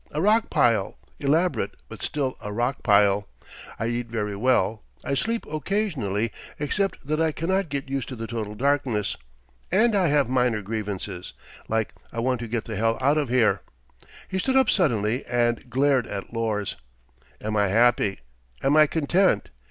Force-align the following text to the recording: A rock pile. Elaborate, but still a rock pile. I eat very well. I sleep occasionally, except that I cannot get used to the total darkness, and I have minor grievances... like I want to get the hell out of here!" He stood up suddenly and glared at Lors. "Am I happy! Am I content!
A 0.13 0.19
rock 0.19 0.49
pile. 0.49 0.97
Elaborate, 1.19 1.75
but 1.87 2.01
still 2.01 2.35
a 2.41 2.51
rock 2.51 2.81
pile. 2.81 3.27
I 3.79 3.85
eat 3.85 4.07
very 4.07 4.35
well. 4.35 4.81
I 5.03 5.13
sleep 5.13 5.45
occasionally, 5.45 6.31
except 6.57 7.05
that 7.05 7.21
I 7.21 7.31
cannot 7.31 7.69
get 7.69 7.87
used 7.87 8.09
to 8.09 8.15
the 8.15 8.25
total 8.25 8.55
darkness, 8.55 9.15
and 9.71 9.95
I 9.95 10.07
have 10.07 10.27
minor 10.27 10.63
grievances... 10.63 11.33
like 11.67 11.93
I 12.11 12.19
want 12.19 12.39
to 12.39 12.47
get 12.47 12.65
the 12.65 12.77
hell 12.77 12.97
out 12.99 13.19
of 13.19 13.29
here!" 13.29 13.61
He 14.27 14.39
stood 14.39 14.55
up 14.57 14.71
suddenly 14.71 15.23
and 15.27 15.69
glared 15.69 16.07
at 16.07 16.33
Lors. 16.33 16.77
"Am 17.39 17.55
I 17.55 17.67
happy! 17.67 18.21
Am 18.63 18.75
I 18.75 18.87
content! 18.87 19.51